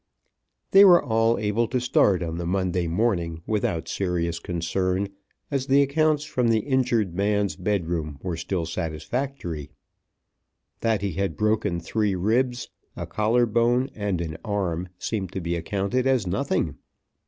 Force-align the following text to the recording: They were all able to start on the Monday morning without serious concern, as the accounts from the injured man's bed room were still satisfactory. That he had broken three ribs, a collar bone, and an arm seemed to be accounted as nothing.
They 0.71 0.83
were 0.83 1.03
all 1.03 1.37
able 1.37 1.67
to 1.67 1.79
start 1.79 2.23
on 2.23 2.39
the 2.39 2.45
Monday 2.47 2.87
morning 2.87 3.43
without 3.45 3.87
serious 3.87 4.39
concern, 4.39 5.09
as 5.51 5.67
the 5.67 5.83
accounts 5.83 6.23
from 6.23 6.47
the 6.47 6.61
injured 6.61 7.13
man's 7.13 7.55
bed 7.55 7.85
room 7.85 8.17
were 8.23 8.35
still 8.35 8.65
satisfactory. 8.65 9.69
That 10.79 11.03
he 11.03 11.11
had 11.11 11.37
broken 11.37 11.79
three 11.79 12.15
ribs, 12.15 12.71
a 12.95 13.05
collar 13.05 13.45
bone, 13.45 13.91
and 13.93 14.21
an 14.21 14.37
arm 14.43 14.89
seemed 14.97 15.31
to 15.33 15.39
be 15.39 15.55
accounted 15.55 16.07
as 16.07 16.25
nothing. 16.25 16.77